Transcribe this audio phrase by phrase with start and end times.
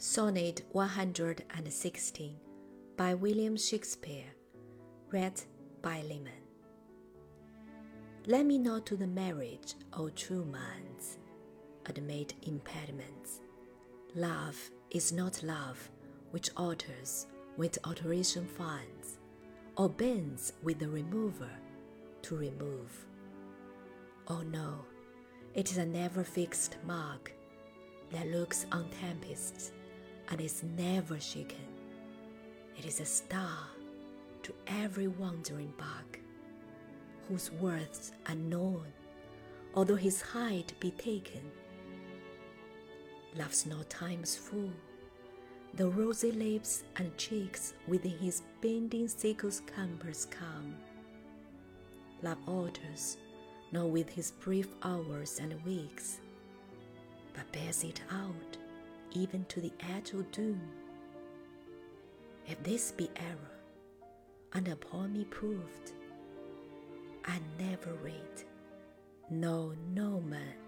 [0.00, 2.36] Sonnet 116
[2.96, 4.32] by William Shakespeare,
[5.10, 5.42] read
[5.82, 6.44] by Lehman.
[8.24, 11.18] Let me not to the marriage, O true minds,
[11.86, 13.40] admit impediments.
[14.14, 15.90] Love is not love
[16.30, 17.26] which alters
[17.56, 19.18] with alteration finds,
[19.76, 21.50] or bends with the remover
[22.22, 23.04] to remove.
[24.28, 24.78] Oh no,
[25.54, 27.32] it is a never fixed mark
[28.12, 29.72] that looks on tempests
[30.30, 31.66] and is never shaken.
[32.76, 33.58] It is a star
[34.42, 36.18] to every wandering bug,
[37.28, 38.86] whose worths are known,
[39.74, 41.42] although his height be taken.
[43.36, 44.72] Love's not times full,
[45.74, 50.74] the rosy lips and cheeks within his bending sickle's compass come.
[52.22, 53.18] Love alters,
[53.70, 56.20] not with his brief hours and weeks,
[57.34, 58.56] but bears it out
[59.12, 60.60] even to the edge of doom.
[62.46, 63.52] If this be error,
[64.54, 65.92] and upon me proved,
[67.24, 68.44] I never read,
[69.30, 70.67] no, no man.